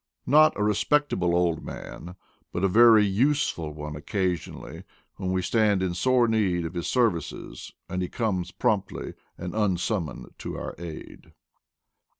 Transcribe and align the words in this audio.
Not 0.25 0.57
a 0.59 0.63
respectable 0.63 1.35
Old 1.35 1.63
Man, 1.63 2.15
but 2.51 2.63
a 2.63 2.67
very 2.67 3.05
useful 3.05 3.75
ona 3.77 3.99
occasionally, 3.99 4.83
when 5.17 5.31
we 5.31 5.43
stand 5.43 5.83
in 5.83 5.93
sore 5.93 6.27
need 6.27 6.65
of 6.65 6.73
his 6.73 6.87
services 6.87 7.71
and 7.87 8.01
he 8.01 8.09
comes 8.09 8.49
promptly 8.49 9.13
and 9.37 9.53
unsummoned 9.53 10.33
to 10.39 10.57
our 10.57 10.73
aid. 10.79 11.33